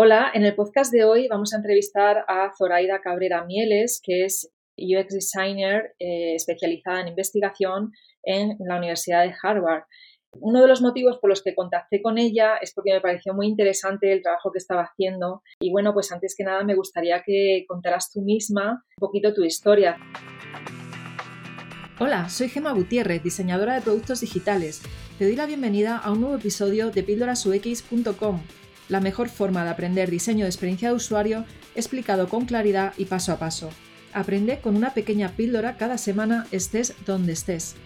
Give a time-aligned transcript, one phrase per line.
[0.00, 4.48] Hola, en el podcast de hoy vamos a entrevistar a Zoraida Cabrera Mieles, que es
[4.76, 7.90] UX Designer eh, especializada en investigación
[8.22, 9.82] en la Universidad de Harvard.
[10.40, 13.48] Uno de los motivos por los que contacté con ella es porque me pareció muy
[13.48, 17.64] interesante el trabajo que estaba haciendo y bueno, pues antes que nada me gustaría que
[17.66, 19.96] contaras tú misma un poquito tu historia.
[21.98, 24.80] Hola, soy Gemma Gutiérrez, diseñadora de productos digitales.
[25.18, 28.42] Te doy la bienvenida a un nuevo episodio de píldorasux.com
[28.88, 33.32] la mejor forma de aprender diseño de experiencia de usuario explicado con claridad y paso
[33.32, 33.70] a paso.
[34.12, 37.76] Aprende con una pequeña píldora cada semana estés donde estés.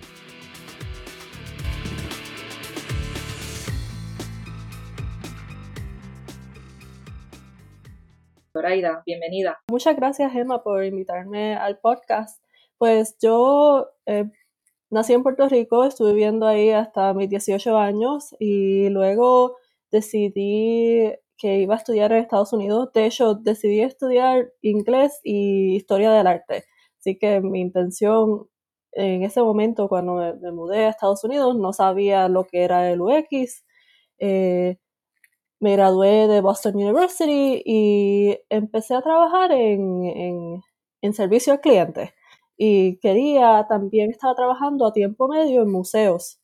[8.52, 9.58] Zoraida, bienvenida.
[9.68, 12.42] Muchas gracias, Emma, por invitarme al podcast.
[12.78, 14.26] Pues yo eh,
[14.90, 19.56] nací en Puerto Rico, estuve viviendo ahí hasta mis 18 años y luego
[19.92, 22.90] decidí que iba a estudiar en Estados Unidos.
[22.94, 26.64] De hecho, decidí estudiar inglés y historia del arte.
[26.98, 28.48] Así que mi intención
[28.92, 33.00] en ese momento, cuando me, mudé a Estados Unidos, no sabía lo que era el
[33.00, 33.64] UX.
[34.18, 34.78] Eh,
[35.60, 40.62] me gradué de Boston University y empecé a trabajar en,
[41.02, 42.14] en servicio al cliente.
[42.56, 46.41] Y quería, también estaba trabajando a tiempo medio en museos.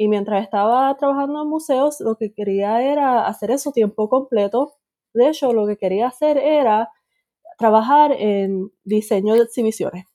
[0.00, 4.72] Y mientras estaba trabajando en museos, lo que quería era hacer eso tiempo completo.
[5.12, 6.90] De hecho, lo que quería hacer era
[7.58, 10.06] trabajar en diseño de exhibiciones,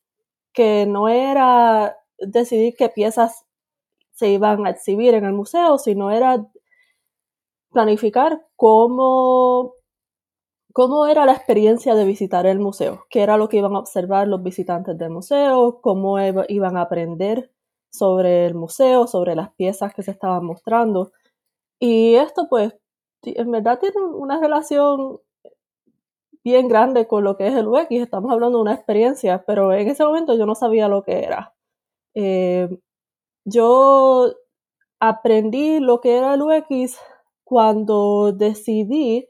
[0.53, 3.45] que no era decidir qué piezas
[4.13, 6.43] se iban a exhibir en el museo, sino era
[7.71, 9.73] planificar cómo,
[10.73, 14.27] cómo era la experiencia de visitar el museo, qué era lo que iban a observar
[14.27, 17.51] los visitantes del museo, cómo iban a aprender
[17.97, 21.11] sobre el museo, sobre las piezas que se estaban mostrando.
[21.79, 22.75] Y esto pues
[23.23, 25.19] en verdad tiene una relación
[26.43, 27.87] bien grande con lo que es el UX.
[27.91, 31.55] Estamos hablando de una experiencia, pero en ese momento yo no sabía lo que era.
[32.13, 32.69] Eh,
[33.45, 34.33] yo
[34.99, 36.97] aprendí lo que era el UX
[37.43, 39.27] cuando decidí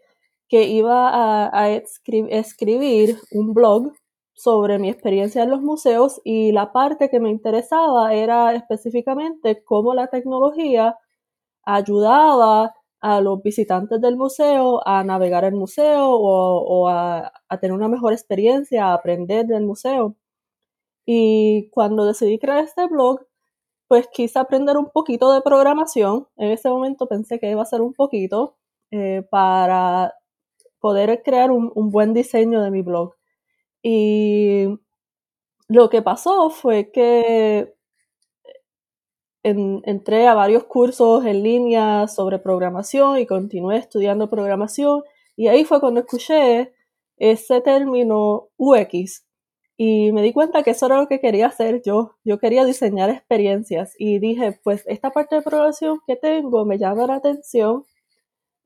[0.49, 3.93] que iba a, escribir un blog
[4.35, 9.93] sobre mi experiencia en los museos y la parte que me interesaba era específicamente cómo
[9.93, 10.97] la tecnología
[11.63, 17.31] ayudaba a los visitantes del museo a navegar el museo o, a,
[17.61, 20.15] tener una mejor experiencia, a aprender del museo.
[21.05, 23.21] Y cuando decidí crear este blog,
[23.87, 26.27] pues quise aprender un poquito de programación.
[26.37, 28.57] En ese momento pensé que iba a ser un poquito
[28.91, 30.15] eh, para
[30.79, 33.15] poder crear un buen diseño de mi blog.
[33.87, 34.79] Y
[35.67, 37.75] lo que pasó fue que
[39.43, 45.03] entré a varios cursos en línea sobre programación y continué estudiando programación
[45.35, 46.73] y ahí fue cuando escuché
[47.17, 49.23] ese término UX
[49.77, 52.15] y me di cuenta que eso era lo que quería hacer yo.
[52.23, 57.05] Yo quería diseñar experiencias y dije, pues esta parte de programación que tengo me llama
[57.05, 57.85] la atención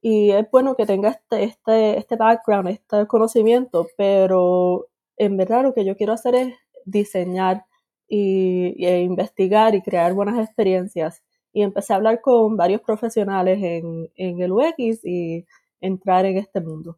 [0.02, 4.89] y es bueno que tenga este, este, este background, este conocimiento, pero
[5.20, 7.66] en verdad lo que yo quiero hacer es diseñar
[8.08, 11.22] y, e investigar y crear buenas experiencias.
[11.52, 15.46] Y empecé a hablar con varios profesionales en, el UX y
[15.82, 16.98] entrar en este mundo.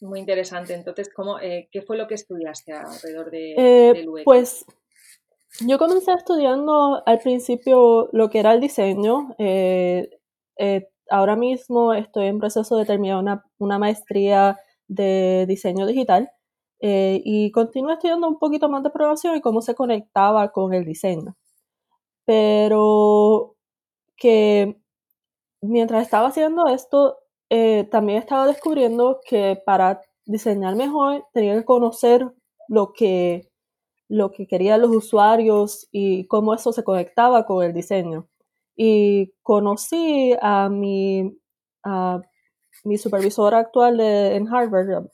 [0.00, 0.74] Muy interesante.
[0.74, 4.24] Entonces, ¿cómo, eh, ¿qué fue lo que estudiaste alrededor de, eh, del UX?
[4.24, 4.66] Pues
[5.60, 9.34] yo comencé estudiando al principio lo que era el diseño.
[9.38, 10.10] Eh,
[11.08, 14.58] ahora mismo estoy en proceso de terminar una, una maestría
[14.94, 16.30] de diseño digital
[16.80, 20.84] eh, y continué estudiando un poquito más de programación y cómo se conectaba con el
[20.84, 21.36] diseño.
[22.24, 23.56] Pero
[24.16, 24.80] que
[25.62, 27.18] mientras estaba haciendo esto,
[27.50, 32.32] eh, también estaba descubriendo que para diseñar mejor tenía que conocer
[32.68, 33.50] lo que,
[34.08, 38.28] lo que querían los usuarios y cómo eso se conectaba con el diseño.
[38.76, 41.38] Y conocí a mi
[42.84, 45.06] mi supervisora actual en Harvard,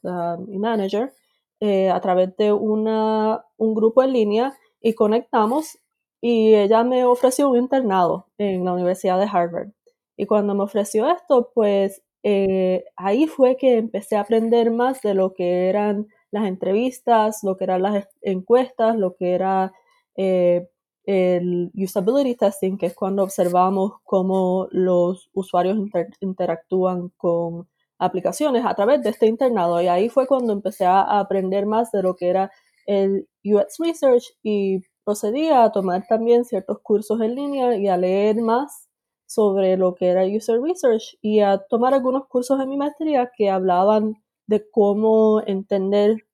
[0.46, 1.12] mi manager,
[1.60, 5.78] eh, a través de una, un grupo en línea y conectamos
[6.20, 9.68] y ella me ofreció un internado en la Universidad de Harvard.
[10.16, 15.14] Y cuando me ofreció esto, pues eh, ahí fue que empecé a aprender más de
[15.14, 19.72] lo que eran las entrevistas, lo que eran las encuestas, lo que era
[20.16, 20.68] eh,
[21.08, 25.78] el usability testing, que es cuando observamos cómo los usuarios
[26.20, 27.66] interactúan con
[27.98, 29.80] aplicaciones a través de este internado.
[29.80, 32.52] Y ahí fue cuando empecé a aprender más de lo que era
[32.84, 38.36] el UX Research y procedí a tomar también ciertos cursos en línea y a leer
[38.42, 38.86] más
[39.24, 43.48] sobre lo que era user research y a tomar algunos cursos en mi maestría que
[43.48, 44.16] hablaban
[44.46, 46.27] de cómo entender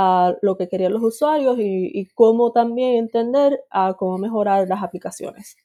[0.00, 4.80] a lo que querían los usuarios y, y cómo también entender a cómo mejorar las
[4.80, 5.56] aplicaciones.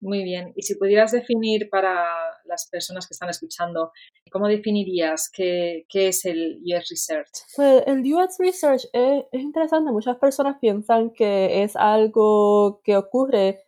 [0.00, 0.52] Muy bien.
[0.56, 2.06] Y si pudieras definir para
[2.46, 3.92] las personas que están escuchando,
[4.32, 7.30] ¿cómo definirías qué, es el UX Research?
[7.54, 9.92] Pues el UX Research es, interesante.
[9.92, 13.66] Muchas personas piensan que es algo que ocurre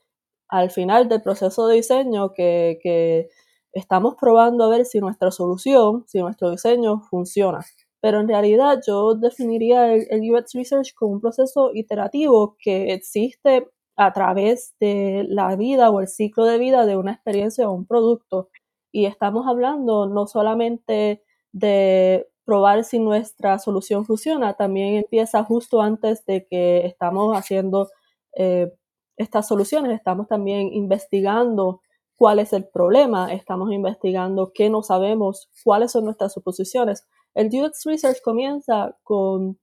[0.48, 3.28] al final del proceso de diseño, que, que
[3.74, 7.60] estamos probando a ver si nuestra solución, si nuestro diseño funciona.
[8.02, 13.68] Pero en realidad yo definiría el, el UX Research como un proceso iterativo que existe
[13.96, 17.86] a través de la vida o el ciclo de vida de una experiencia o un
[17.86, 18.50] producto.
[18.92, 21.22] Y estamos hablando no solamente
[21.52, 27.88] de probar si nuestra solución funciona, también empieza justo antes de que estamos haciendo
[28.36, 28.72] eh,
[29.16, 31.82] estas soluciones, estamos también investigando
[32.16, 37.06] cuál es el problema, estamos investigando qué no sabemos, cuáles son nuestras suposiciones.
[37.34, 39.58] El UX Research comienza con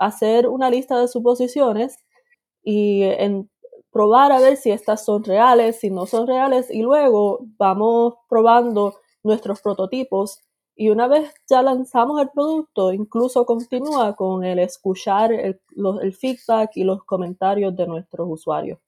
[0.00, 1.98] hacer una lista de suposiciones
[2.62, 3.50] y en
[3.92, 8.96] probar a ver si estas son reales, si no son reales y luego vamos probando
[9.22, 10.40] nuestros prototipos
[10.76, 15.60] y una vez ya lanzamos el producto, incluso continúa con el escuchar el,
[16.14, 18.78] feedback y los comentarios de nuestros usuarios.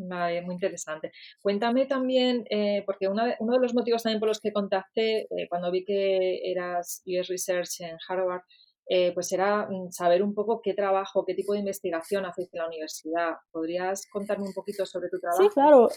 [0.00, 1.10] Vale, muy interesante.
[1.42, 5.72] Cuéntame también, eh, porque uno de los motivos también por los que contacté eh, cuando
[5.72, 8.42] vi que eras US Research en Harvard
[8.90, 12.60] eh, pues era mm, saber un poco qué trabajo, qué tipo de investigación haces en
[12.60, 13.32] la universidad.
[13.50, 15.42] ¿Podrías contarme un poquito sobre tu trabajo?
[15.42, 15.88] Sí, claro.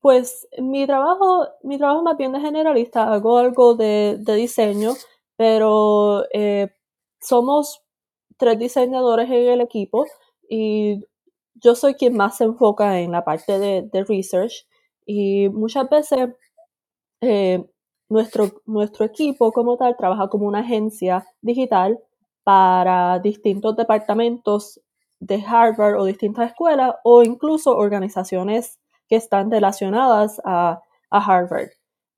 [0.00, 4.94] Pues mi trabajo, mi trabajo más bien de generalista, hago algo de, diseño,
[5.36, 6.24] pero
[7.20, 7.82] somos
[8.38, 10.06] tres diseñadores en el equipo
[10.48, 11.04] y
[11.54, 14.66] yo soy quien más se enfoca en la parte de, research
[15.06, 16.30] y muchas veces
[18.08, 21.98] nuestro, nuestro equipo como tal trabaja como una agencia digital
[22.44, 24.80] para distintos departamentos
[25.20, 31.68] de Harvard o distintas escuelas o incluso organizaciones que están relacionadas a, Harvard.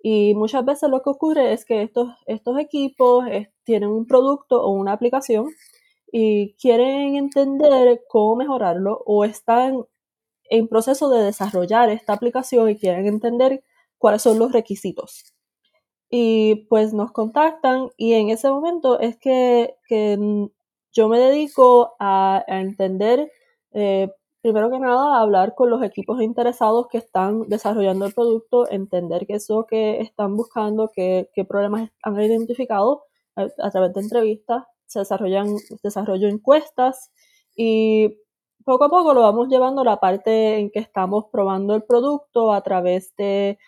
[0.00, 4.62] Y muchas veces lo que ocurre es que estos, estos equipos eh, tienen un producto
[4.62, 5.48] o una aplicación
[6.16, 9.84] y quieren entender cómo mejorarlo o están
[10.44, 13.64] en proceso de desarrollar esta aplicación y quieren entender
[13.98, 15.34] cuáles son los requisitos.
[16.08, 19.74] Y pues nos contactan y en ese momento es que,
[20.92, 23.32] yo me dedico a, entender,
[23.72, 24.08] eh,
[24.40, 29.26] primero que nada, a hablar con los equipos interesados que están desarrollando el producto, entender
[29.26, 33.02] qué es lo que están buscando, qué, qué problemas han identificado
[33.34, 37.10] a, través de entrevistas, se desarrollan, desarrollo encuestas
[37.56, 38.18] y
[38.64, 42.52] poco a poco lo vamos llevando a la parte en que estamos probando el producto
[42.52, 43.58] a través de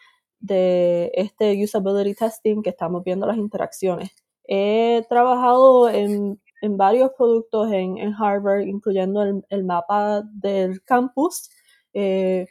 [0.40, 4.10] de este usability testing que estamos viendo las interacciones.
[4.44, 11.50] He trabajado en, varios productos en, Harvard, incluyendo el, mapa del campus.
[11.92, 12.46] Eh,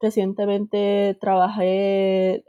[0.00, 2.44] recientemente trabajé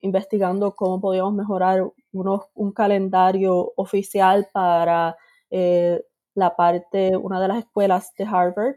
[0.00, 5.16] investigando cómo podíamos mejorar un calendario oficial para
[5.50, 6.02] eh,
[6.34, 8.76] la parte, una de las escuelas de Harvard,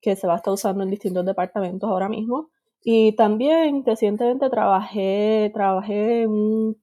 [0.00, 2.50] que se va a estar usando en distintos departamentos ahora mismo.
[2.82, 6.76] Y también recientemente trabajé, trabajé en un,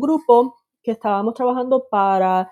[0.00, 2.50] grupo que estábamos trabajando para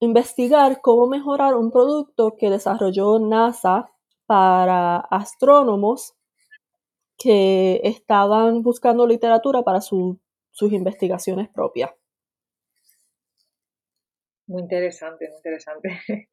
[0.00, 3.90] investigar cómo mejorar un producto que desarrolló NASA
[4.26, 6.14] para astrónomos
[7.18, 9.80] que estaban buscando literatura para
[10.56, 11.90] sus investigaciones propias.
[14.48, 15.88] Muy interesante, muy interesante.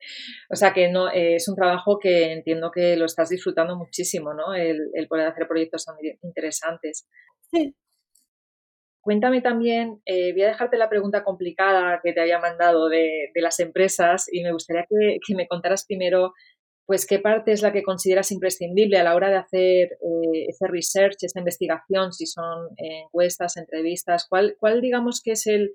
[0.49, 4.33] o sea que no eh, es un trabajo que entiendo que lo estás disfrutando muchísimo,
[4.33, 4.53] ¿no?
[4.53, 7.05] El, poder hacer proyectos tan interesantes.
[7.51, 7.75] Sí.
[9.01, 13.59] Cuéntame también, eh, voy a dejarte la pregunta complicada que te había mandado de, las
[13.59, 16.31] empresas y me gustaría que, me contaras primero,
[16.85, 20.67] pues, qué parte es la que consideras imprescindible a la hora de hacer eh, ese
[20.67, 25.71] research, esa investigación, si son encuestas, entrevistas, cuál, cuál digamos que es el,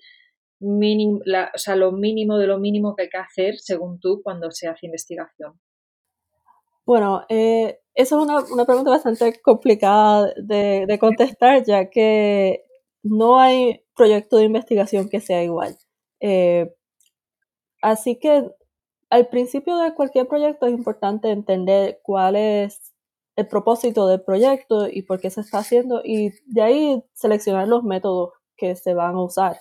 [0.61, 4.51] mínimo, o sea, lo mínimo de lo mínimo que hay que hacer, según tú, cuando
[4.51, 5.59] se hace investigación?
[6.85, 12.65] Bueno, eh, eso es una, pregunta bastante complicada de, contestar, ya que
[13.03, 15.77] no hay proyecto de investigación que sea igual.
[16.21, 16.75] Eh,
[17.83, 18.49] así que
[19.11, 22.95] al principio de cualquier proyecto es importante entender cuál es
[23.37, 27.85] el propósito del proyecto y por qué se está haciendo y de ahí seleccionar los
[27.85, 29.59] métodos que se van a usar.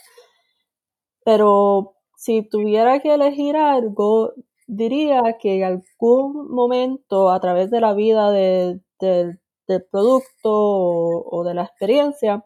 [1.23, 4.33] Pero si tuviera que elegir algo,
[4.65, 8.81] diría que en algún momento a través de la vida del
[9.91, 12.43] producto o, de la experiencia,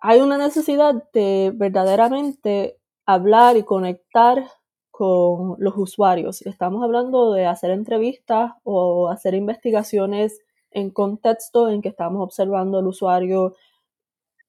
[0.00, 4.48] hay una necesidad de verdaderamente hablar y conectar
[5.00, 6.42] con los usuarios.
[6.42, 12.86] Estamos hablando de hacer entrevistas o hacer investigaciones en contexto en que estamos observando al
[12.86, 13.54] usuario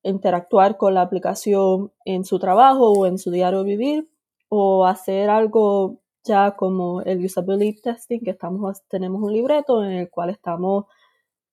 [0.04, 4.10] interactuar con la aplicación en su trabajo o en su diario vivir
[4.50, 10.10] o hacer algo ya como el usability testing que estamos tenemos un libreto en el
[10.10, 10.84] cual estamos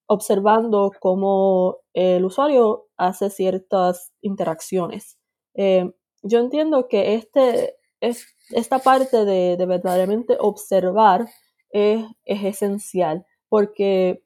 [0.07, 5.19] observando cómo el usuario hace ciertas interacciones.
[5.55, 5.89] Eh,
[6.23, 11.29] yo entiendo que este, es, esta parte de, verdaderamente observar
[11.71, 14.23] es, es esencial porque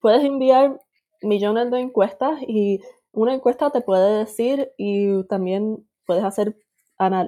[0.00, 0.80] puedes enviar
[1.22, 2.80] millones de encuestas y
[3.12, 6.56] una encuesta te puede decir y también puedes hacer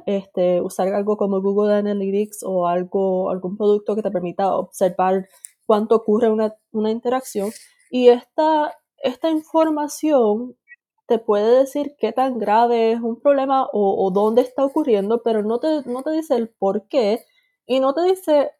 [0.06, 5.28] este, usar algo como Google Analytics o algo, algún producto que te permita observar
[5.66, 7.50] cuánto ocurre una, una interacción.
[7.90, 10.56] Y esta, esta información
[11.06, 15.58] te puede decir qué tan grave es un problema o, dónde está ocurriendo, pero no
[15.58, 17.24] te, no te dice el por qué
[17.66, 18.52] y no te dice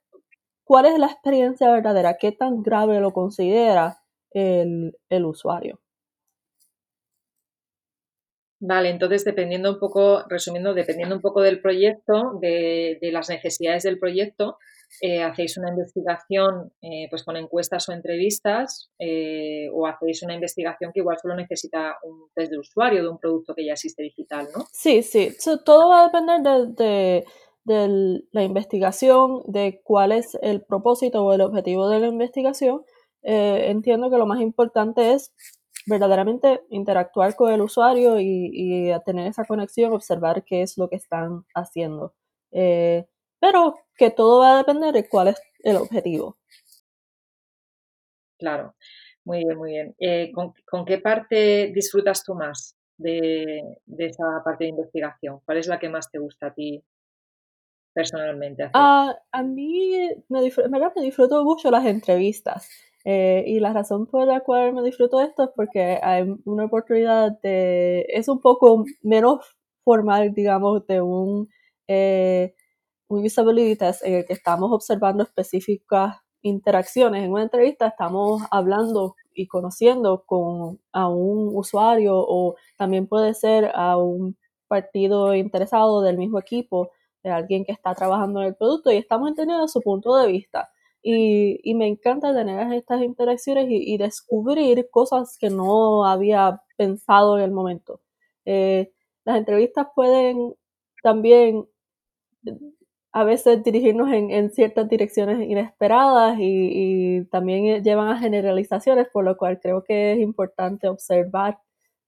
[0.65, 5.81] cuál es la experiencia verdadera, qué tan grave lo considera el, el usuario.
[8.67, 13.99] Vale, entonces dependiendo un poco, resumiendo, dependiendo un poco del proyecto, de, las necesidades del
[13.99, 14.57] proyecto,
[15.03, 16.73] eh, hacéis una investigación
[17.11, 22.29] pues con encuestas o entrevistas eh, o hacéis una investigación que igual solo necesita un
[22.35, 24.65] test de usuario de un producto que ya existe digital, ¿no?
[24.73, 27.25] Sí, sí, todo va a depender de,
[27.65, 32.83] de, la investigación, de cuál es el propósito o el objetivo de la investigación.
[33.23, 35.35] entiendo que lo más importante es
[35.87, 41.45] verdaderamente interactuar con el usuario y, tener esa conexión, observar qué es lo que están
[41.55, 42.15] haciendo.
[42.53, 43.07] Eh,
[43.41, 46.39] pero que todo va a depender de cuál es el objetivo.
[48.39, 48.75] Claro,
[49.25, 49.95] muy bien, muy bien.
[49.99, 53.61] Eh, ¿con, qué parte disfrutas tú más de,
[53.99, 55.41] esa parte de investigación?
[55.45, 56.83] ¿Cuál es la que más te gusta a ti
[57.93, 58.71] personalmente?
[58.73, 59.93] Ah, a mí
[60.29, 62.69] me, me disfruto mucho las entrevistas.
[63.05, 67.33] Eh, y la razón por la cual me disfruto esto es porque hay una oportunidad
[67.43, 69.41] de, es un poco menos
[69.85, 71.51] formal, digamos, de un,
[71.89, 72.55] eh,
[73.09, 77.25] un usability test en el que estamos observando específicas interacciones.
[77.25, 83.71] En una entrevista estamos hablando y conociendo con, a un usuario o también puede ser
[83.75, 84.37] a un
[84.69, 86.91] partido interesado del mismo equipo,
[87.23, 90.71] de alguien que está trabajando en el producto y estamos entendiendo su punto de vista.
[91.07, 97.51] Y, me encanta tener estas interacciones y, descubrir cosas que no había pensado en el
[97.53, 98.01] momento.
[98.47, 98.91] Eh,
[99.25, 100.55] las entrevistas pueden
[101.03, 101.67] también
[103.13, 109.61] a veces dirigirnos en, ciertas direcciones inesperadas y, también llevan a generalizaciones, por lo cual
[109.61, 111.59] creo que es importante observar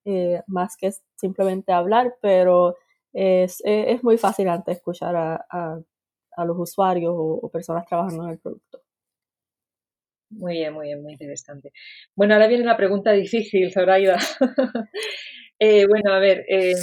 [0.07, 2.77] eh, más que simplemente hablar, pero
[3.13, 3.63] es,
[4.03, 5.81] muy fácil antes escuchar a,
[6.47, 8.86] los usuarios o personas trabajando en el producto.
[10.31, 11.73] Muy bien, muy bien, muy interesante.
[12.15, 14.19] Bueno, ahora viene la pregunta difícil, Zoraida.
[15.59, 16.75] eh, bueno, a ver, eh,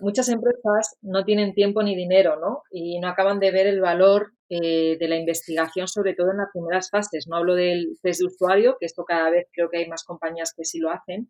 [0.00, 2.62] muchas empresas no tienen tiempo ni dinero, ¿no?
[2.70, 6.50] Y no acaban de ver el valor eh, de la investigación, sobre todo en las
[6.52, 7.26] primeras fases.
[7.28, 10.54] No hablo del test de usuario, que esto cada vez creo que hay más compañías
[10.56, 11.28] que sí lo hacen,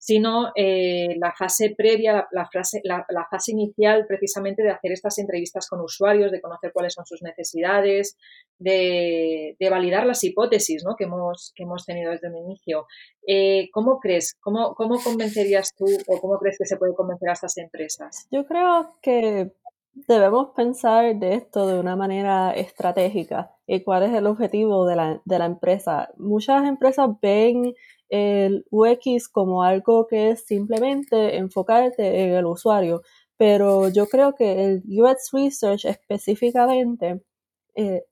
[0.00, 5.68] sino eh, la fase previa, la, fase, la, fase inicial precisamente de hacer estas entrevistas
[5.68, 8.16] con usuarios, de conocer cuáles son sus necesidades,
[8.58, 10.96] de, validar las hipótesis ¿no?
[10.96, 12.86] que, hemos, que hemos tenido desde el inicio.
[13.26, 14.34] Eh, ¿Cómo crees?
[14.40, 18.26] Cómo, ¿Cómo convencerías tú o cómo crees que se puede convencer a estas empresas?
[18.30, 19.52] Yo creo que
[19.92, 25.20] debemos pensar de esto de una manera estratégica y cuál es el objetivo de la,
[25.26, 26.08] de la empresa.
[26.16, 27.74] Muchas empresas ven
[28.10, 33.02] el UX como algo que es simplemente enfocarte en el usuario,
[33.36, 37.22] pero yo creo que el UX Research específicamente
[37.74, 38.04] eh,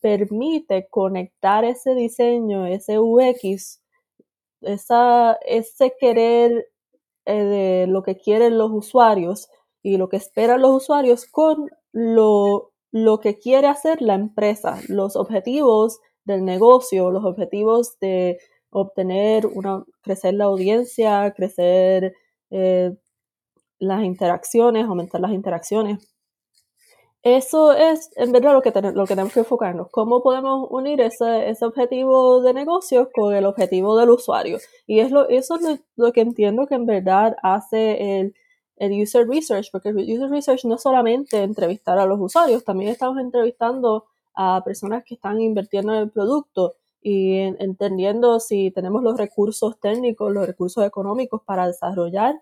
[0.00, 3.80] permite conectar ese diseño, ese UX,
[4.60, 6.68] esa, ese querer
[7.26, 9.48] eh, de lo que quieren los usuarios
[9.82, 15.16] y lo que esperan los usuarios con lo, lo que quiere hacer la empresa, los
[15.16, 18.38] objetivos del negocio, los objetivos de
[18.74, 22.12] obtener una, crecer la audiencia, crecer
[22.50, 22.92] eh,
[23.78, 26.10] las interacciones, aumentar las interacciones.
[27.22, 29.88] Eso es en verdad lo que, lo que tenemos que enfocarnos.
[29.90, 34.58] ¿Cómo podemos unir ese, ese, objetivo de negocio con el objetivo del usuario?
[34.86, 38.34] Y es lo, eso es lo, que entiendo que en verdad hace el,
[38.76, 42.90] el, user research, porque el user research no es solamente entrevistar a los usuarios, también
[42.90, 46.74] estamos entrevistando a personas que están invirtiendo en el producto
[47.06, 52.34] y entendiendo si tenemos los recursos técnicos, los recursos económicos para desarrollar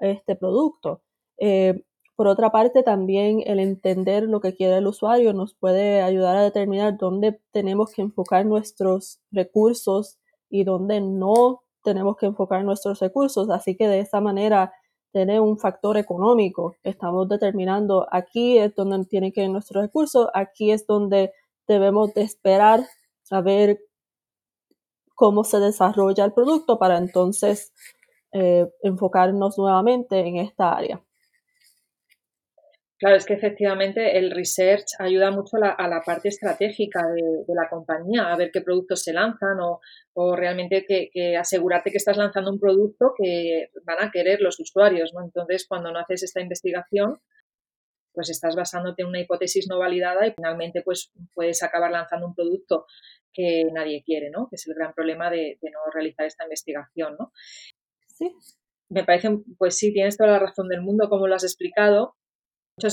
[0.00, 1.02] este producto.
[1.38, 1.84] Eh,
[2.16, 6.42] por otra parte, también el entender lo que quiere el usuario nos puede ayudar a
[6.42, 10.18] determinar dónde tenemos que enfocar nuestros recursos
[10.50, 13.48] y dónde no tenemos que enfocar nuestros recursos.
[13.50, 14.72] Así que de esa manera
[15.12, 16.74] tener un factor económico.
[16.82, 21.32] Estamos determinando aquí es donde tienen que ir nuestros recursos, aquí es donde
[21.68, 22.84] debemos de esperar
[23.30, 23.78] a ver
[25.18, 27.72] cómo se desarrolla el producto para entonces
[28.32, 31.02] eh, enfocarnos nuevamente en esta área.
[33.00, 38.32] Claro, es que efectivamente el research ayuda mucho a la, parte estratégica de, la compañía,
[38.32, 43.12] a ver qué productos se lanzan o, realmente que, asegurarte que estás lanzando un producto
[43.16, 45.24] que van a querer los usuarios, ¿no?
[45.24, 47.20] Entonces, cuando no haces esta investigación,
[48.18, 52.34] pues estás basándote en una hipótesis no validada y finalmente pues puedes acabar lanzando un
[52.34, 52.86] producto
[53.32, 54.48] que nadie quiere, ¿no?
[54.50, 57.30] Que es el gran problema de, de no realizar esta investigación, ¿no?
[58.08, 58.34] Sí.
[58.90, 62.16] Me parece, pues sí, tienes toda la razón del mundo, como lo has explicado,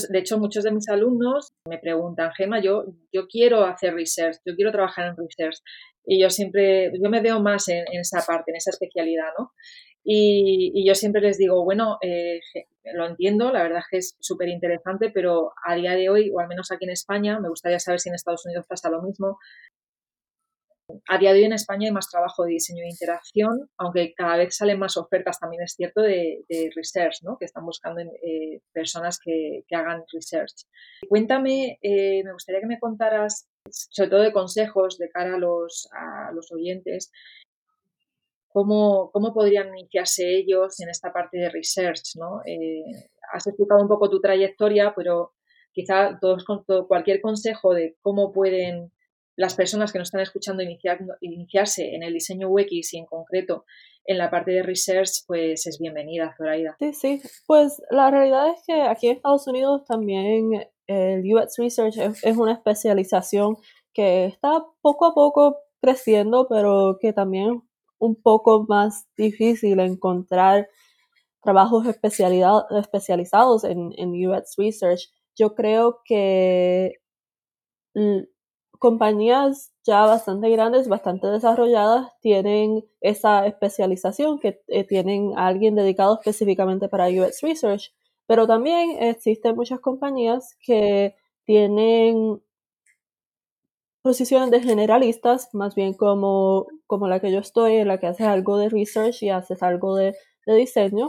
[0.08, 4.54] de hecho, muchos de mis alumnos me preguntan, Gema, yo, yo quiero hacer research, yo
[4.56, 5.58] quiero trabajar en research.
[6.04, 9.52] Y yo siempre, yo me veo más en, esa parte, en esa especialidad, ¿no?
[10.08, 12.40] Y, yo siempre les digo, bueno, eh,
[12.94, 16.38] lo entiendo, la verdad es que es súper interesante, pero a día de hoy, o
[16.38, 19.38] al menos aquí en España, me gustaría saber si en Estados Unidos pasa lo mismo,
[21.08, 24.36] a día de hoy en España hay más trabajo de diseño de interacción, aunque cada
[24.36, 26.44] vez salen más ofertas, también es cierto, de,
[26.76, 27.36] research, ¿no?
[27.38, 30.66] que están buscando eh, personas que, hagan research.
[31.08, 35.88] Cuéntame, eh, me gustaría que me contaras, sobre todo de consejos de cara a los,
[35.92, 37.10] a los oyentes,
[38.56, 42.16] cómo, cómo podrían iniciarse ellos en esta parte de research.
[42.18, 42.40] ¿no?
[42.46, 42.84] Eh,
[43.30, 45.34] has explicado un poco tu trayectoria, pero
[45.72, 46.46] quizá todos,
[46.88, 48.92] cualquier consejo de cómo pueden
[49.36, 50.62] las personas que nos están escuchando
[51.20, 53.66] iniciarse en el diseño UX y en concreto
[54.06, 56.76] en la parte de research, pues es bienvenida, Zoraida.
[56.78, 57.20] Sí, sí.
[57.46, 62.54] Pues la realidad es que aquí en Estados Unidos también el UX Research es, una
[62.54, 63.58] especialización
[63.92, 67.60] que está poco a poco creciendo, pero que también
[67.98, 70.68] un poco más difícil encontrar
[71.42, 75.10] trabajos especializados en, en UX Research.
[75.36, 76.94] Yo creo que
[78.78, 86.14] compañías ya bastante grandes, bastante desarrolladas, tienen esa especialización, que eh, tienen a alguien dedicado
[86.14, 87.94] específicamente para UX Research,
[88.26, 92.42] pero también existen muchas compañías que tienen
[94.06, 98.28] posiciones de generalistas, más bien como, como la que yo estoy, en la que haces
[98.28, 100.14] algo de research y haces algo de,
[100.46, 101.08] diseño,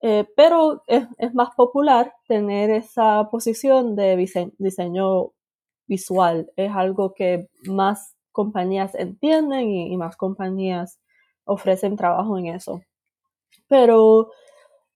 [0.00, 4.16] eh, pero es, más popular tener esa posición de
[4.56, 5.32] diseño
[5.86, 6.50] visual.
[6.56, 10.98] Es algo que más compañías entienden y, más compañías
[11.44, 12.80] ofrecen trabajo en eso.
[13.68, 14.30] Pero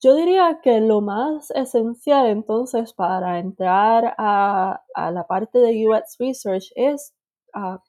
[0.00, 6.72] yo diría que lo más esencial entonces para entrar a, la parte de UX Research
[6.74, 7.13] es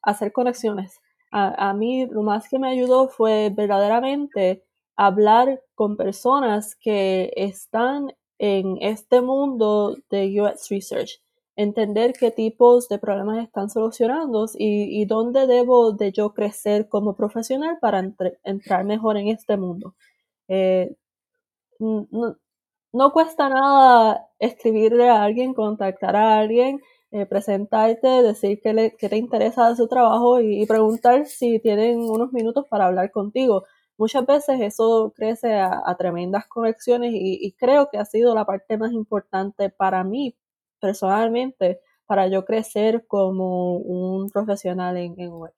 [0.01, 0.99] hacer conexiones.
[1.31, 4.63] A, a, mí lo más que me ayudó fue verdaderamente
[4.95, 11.21] hablar con personas que están en este mundo de UX Research
[11.55, 17.77] entender qué tipos de problemas están solucionando y, dónde debo de yo crecer como profesional
[17.79, 18.03] para
[18.43, 19.95] entrar mejor en este mundo.
[20.47, 20.95] Eh,
[21.79, 26.81] no, cuesta nada escribirle a alguien, contactar a alguien,
[27.15, 32.65] eh, presentarte, decir que, te interesa de su trabajo y, preguntar si tienen unos minutos
[32.69, 33.63] para hablar contigo.
[33.97, 38.77] Muchas veces eso crece a, tremendas conexiones y, y, creo que ha sido la parte
[38.77, 40.35] más importante para mí
[40.81, 45.53] personalmente para yo crecer como un profesional en, UX?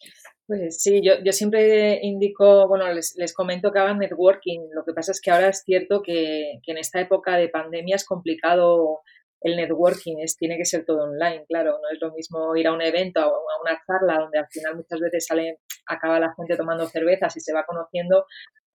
[0.46, 4.60] Pues sí, yo, yo siempre indico, bueno, les, les, comento que hagan networking.
[4.74, 7.98] Lo que pasa es que ahora es cierto que, que en esta época de pandemia
[7.98, 9.02] es complicado
[9.42, 12.74] el networking, es, tiene que ser todo online, claro, no es lo mismo ir a
[12.74, 16.56] un evento o a una charla donde al final muchas veces sale, acaba la gente
[16.58, 18.26] tomando cervezas y se va conociendo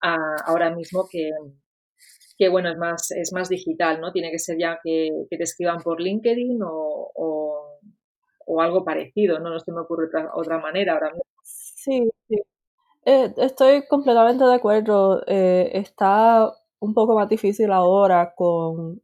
[0.00, 1.30] a, ahora mismo que,
[2.38, 4.12] que bueno, es más, es más digital, ¿no?
[4.12, 7.08] Tiene que ser ya que, te escriban por LinkedIn o,
[8.60, 9.50] algo parecido, ¿no?
[9.50, 11.22] No se me ocurre otra, otra manera ahora mismo.
[11.42, 12.36] Sí, sí.
[13.04, 15.22] Eh, estoy completamente de acuerdo.
[15.26, 19.02] Eh, está un poco más difícil ahora con,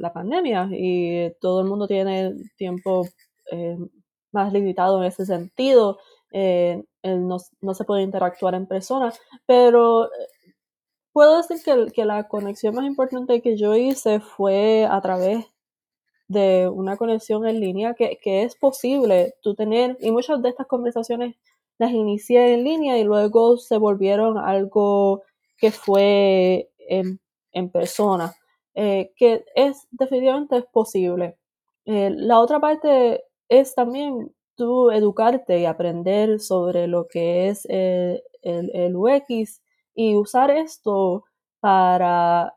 [0.00, 3.06] la pandemia y todo el mundo tiene tiempo
[3.52, 3.76] eh,
[4.32, 5.98] más limitado en ese sentido.
[6.32, 9.12] no, no, se puede interactuar en persona,
[9.46, 10.10] pero
[11.12, 15.46] puedo decir que, que, la conexión más importante que yo hice fue a través
[16.28, 20.66] de una conexión en línea que, que es posible tú tener, y muchas de estas
[20.68, 21.36] conversaciones
[21.80, 25.22] las inicié en línea y luego se volvieron algo
[25.56, 27.18] que fue en,
[27.72, 28.34] persona,
[28.74, 31.38] eh, que es definitivamente es posible.
[31.86, 38.22] Eh, la otra parte es también tú educarte y aprender sobre lo que es el,
[38.42, 39.62] el UX
[39.94, 41.24] y usar esto
[41.60, 42.54] para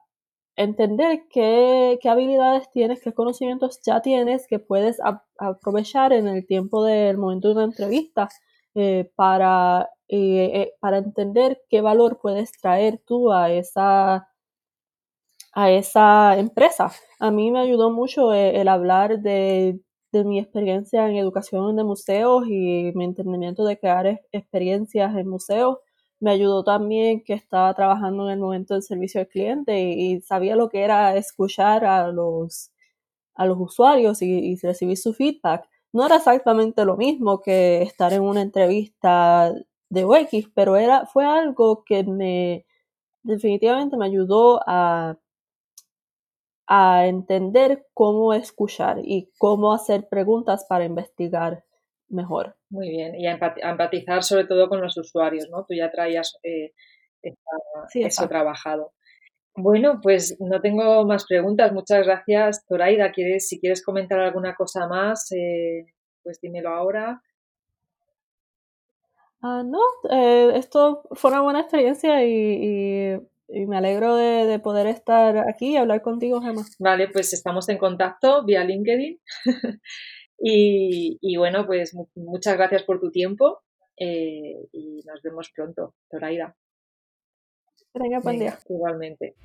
[0.56, 4.99] entender qué, habilidades tienes, qué conocimientos ya tienes que puedes
[5.38, 8.30] aprovechar en el tiempo del momento de una entrevista
[8.76, 14.28] eh, para, eh, eh, para entender qué valor puedes traer tú a esa,
[15.54, 16.92] a esa empresa.
[17.20, 19.80] A mí me ayudó mucho el, hablar de,
[20.12, 25.78] de, mi experiencia en educación de museos y mi entendimiento de crear experiencias en museos
[26.24, 30.56] me ayudó también que estaba trabajando en el momento del servicio al cliente y, sabía
[30.56, 32.72] lo que era escuchar a los,
[33.36, 35.68] a los usuarios y, recibir su feedback.
[35.92, 39.54] No era exactamente lo mismo que estar en una entrevista
[39.89, 42.66] de UX, pero era, fue algo que me
[43.24, 45.18] definitivamente me ayudó a,
[46.76, 51.64] a entender cómo escuchar y cómo hacer preguntas para investigar
[52.10, 52.56] mejor.
[52.70, 55.66] Muy bien, y a empatizar sobre todo con los usuarios, ¿no?
[55.66, 56.74] Tú ya traías eh,
[57.94, 58.94] eso trabajado.
[59.56, 61.72] Bueno, pues no tengo más preguntas.
[61.72, 63.12] Muchas gracias, Toraida.
[63.12, 65.86] ¿Quieres, si quieres comentar alguna cosa más, eh,
[66.24, 67.22] pues dímelo ahora.
[69.44, 75.38] Ah, no, eh, esto fue una buena experiencia y, me alegro de, de, poder estar
[75.49, 76.63] aquí y hablar contigo, Gemma.
[76.79, 79.19] Vale, pues estamos en contacto vía LinkedIn.
[80.45, 83.62] Y, bueno, pues muchas gracias por tu tiempo
[83.97, 86.58] eh, y nos vemos pronto, Zoraida.
[87.93, 88.60] Venga, buen día.
[88.67, 89.36] Igualmente.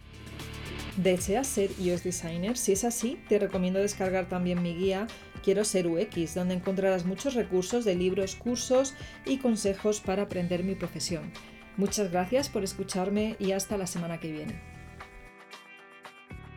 [0.96, 2.56] ¿Deseas ser iOS designer?
[2.56, 5.06] Si es así, te recomiendo descargar también mi guía
[5.44, 10.74] Quiero ser UX, donde encontrarás muchos recursos de libros, cursos y consejos para aprender mi
[10.74, 11.32] profesión.
[11.78, 14.77] Muchas gracias por escucharme y hasta la semana que viene.